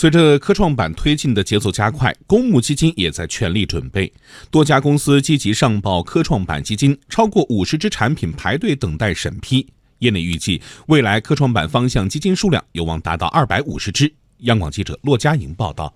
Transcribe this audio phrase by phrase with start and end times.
[0.00, 4.10] 随着科创板推进的节奏加快，公募基金也在全力准备。
[4.50, 9.66] 多家公司积极上报科创板基金，超过五十只产品排队等待审批。
[9.98, 14.10] 业内预计，未来科创板方向基金数量有望达到二百五十只。
[14.38, 15.92] 央广记者骆佳莹报道。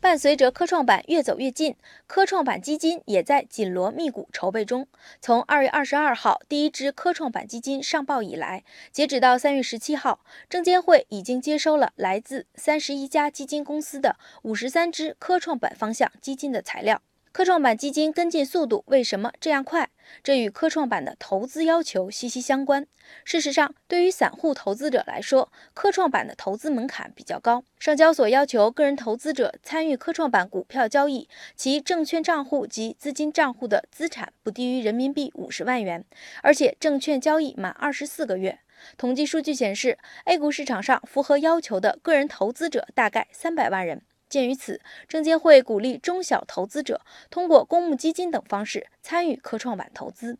[0.00, 1.74] 伴随着科创板越走越近，
[2.06, 4.86] 科创板基金也在紧锣密鼓筹备中。
[5.20, 8.62] 从二月二十二号第一支科创板基金上报以来，
[8.92, 17.02] 截止到三月十七号，证监会已经接收了来自三十一家基金公司的五十三只科创板方向基金的材料。
[17.30, 19.90] 科创板基金跟进速度为什么这样快？
[20.22, 22.86] 这与科创板的投资要求息息相关。
[23.24, 27.62] 事实上，对于散户投资者来说，科创板的投资门槛比较高。
[27.78, 36.04] 上交所要求个人投资者参与科创板股票交易，其证券账户及资金账户的资产不低于人民币五十万元，
[36.42, 38.58] 而且证券交易满二十四个月。
[38.96, 44.02] 统计数据显示，A 股市场上符合要求的个人投资者大概三百万人。
[44.28, 50.38] 鉴于此，证监会鼓励中小投资者通过公募基金等方式参与科创板投资。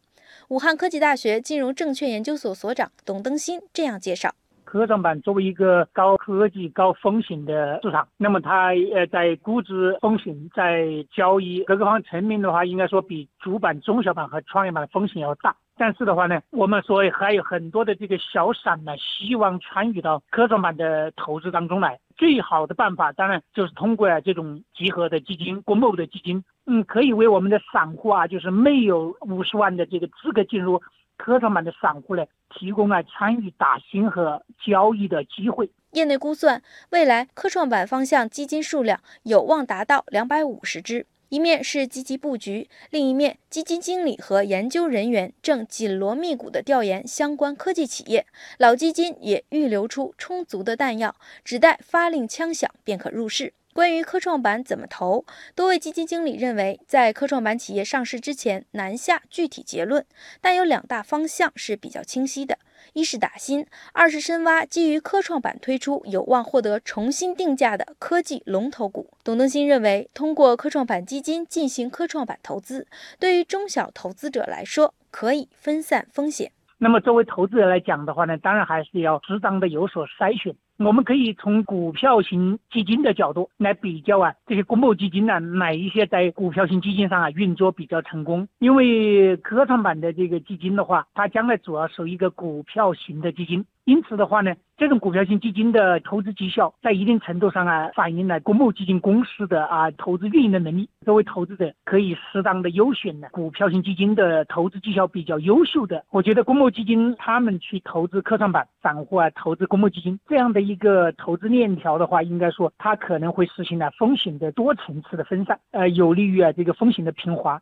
[0.49, 15.57] 武汉科技大学金融证券研究所所长董登新这样介绍：科创板作为一个高科技、高风险的市场，那么它呃在估值风险、在交易各个方层面的话，应该说比主板、中小板和创业板的风险要大。
[15.79, 21.99] 但是的话呢，我们所以还有很多的这个小散呢，希望参与到科创板的投资当中来。
[22.17, 30.83] 最好的办法当然就是通过啊这种集合的基金、公募的基金，嗯，可以为我们的散户啊，就是没有五十万的这个资格进入
[31.17, 35.71] 科创板的散户呢，提供啊参与打新和交易的机会。
[35.93, 41.07] 业内估算，未来科创板方向基金数量有望达到两百五十只。
[41.29, 48.25] 一面是积极布局，另一面基金经理和研究人员正紧锣密鼓地调研相关科技企业，
[48.57, 53.53] 老基金也预留出充足的弹药，只待发令枪响便可入市。
[53.79, 60.05] 关于科创板怎么投，多位基金经理认为，在科创板企业上市之前难下具体结论，
[60.41, 62.59] 但有两大方向是比较清晰的。
[62.95, 69.11] 一是打新，二是深挖基于科创板推出有望获得重新定价的科技龙头股。
[69.23, 72.89] 董登新认为，通过科创板基金进行科创板投资，
[73.21, 76.51] 对于中小投资者来说，可以分散风险。
[76.79, 80.53] 那么，作为投资者来讲的话呢，当然还是要适当的有所筛选。
[80.79, 88.47] 我们可以从股票型基金的角度来比较啊，这些公募基金呢，哪一些在股票型基金上啊运作比较成功？
[88.61, 93.65] 因为科创板的这个基金的话，它将来主要是一个股票型的基金。
[93.89, 100.91] 因此的话呢，这种股票型基金的投资绩效，在一定程度上啊，反映了公募基金公司的啊投资运营的能力。
[101.07, 106.05] 作为投资者，可以适当的优选呢股票型基金的投资绩效比较优秀的。
[106.11, 117.59] 我觉得公募基金他们去投资科创板，散户啊投资公募基金这样的一个投资链条的话，应该说它可能会实行了风险的多层次的分散，呃，有利于啊这个风险的平滑。